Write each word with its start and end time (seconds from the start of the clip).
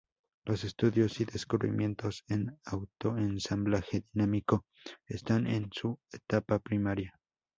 Los 0.45 0.63
estudios 0.63 1.19
y 1.21 1.25
descubrimientos 1.25 2.23
en 2.27 2.57
autoensamblaje 2.65 4.03
dinámico 4.11 4.65
están 5.05 5.45
en 5.45 5.69
su 5.71 5.99
etapa 6.11 6.57
primaria. 6.57 7.19